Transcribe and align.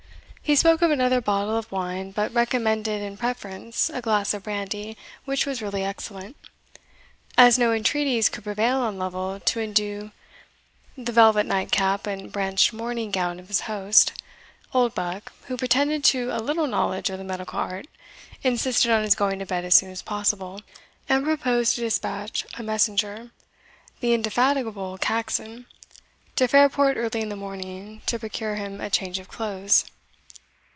He 0.43 0.55
spoke 0.57 0.81
of 0.81 0.91
another 0.91 1.21
bottle 1.21 1.55
of 1.55 1.71
wine, 1.71 2.11
but 2.11 2.33
recommended 2.33 3.01
in 3.01 3.15
preference 3.15 3.89
a 3.89 4.01
glass 4.01 4.33
of 4.33 4.43
brandy 4.43 4.97
which 5.23 5.45
was 5.45 5.61
really 5.61 5.85
excellent. 5.85 6.35
As 7.37 7.57
no 7.57 7.71
entreaties 7.71 8.27
could 8.27 8.43
prevail 8.43 8.79
on 8.81 8.97
Lovel 8.97 9.39
to 9.39 9.59
indue 9.61 10.11
the 10.97 11.13
velvet 11.13 11.45
night 11.45 11.71
cap 11.71 12.05
and 12.05 12.33
branched 12.33 12.73
morning 12.73 13.11
gown 13.11 13.39
of 13.39 13.47
his 13.47 13.61
host, 13.61 14.11
Oldbuck, 14.73 15.31
who 15.45 15.55
pretended 15.55 16.03
to 16.05 16.31
a 16.31 16.43
little 16.43 16.67
knowledge 16.67 17.09
of 17.09 17.17
the 17.17 17.23
medical 17.23 17.57
art, 17.57 17.87
insisted 18.43 18.91
on 18.91 19.03
his 19.03 19.15
going 19.15 19.39
to 19.39 19.45
bed 19.45 19.63
as 19.63 19.75
soon 19.75 19.89
as 19.91 20.01
possible, 20.01 20.61
and 21.07 21.23
proposed 21.23 21.75
to 21.75 21.81
despatch 21.81 22.45
a 22.57 22.63
messenger 22.63 23.31
(the 24.01 24.11
indefatigable 24.11 24.97
Caxon) 24.97 25.63
to 26.35 26.45
Fairport 26.45 26.97
early 26.97 27.21
in 27.21 27.29
the 27.29 27.37
morning, 27.37 28.01
to 28.05 28.19
procure 28.19 28.55
him 28.55 28.81
a 28.81 28.89
change 28.89 29.17
of 29.17 29.29
clothes. 29.29 29.85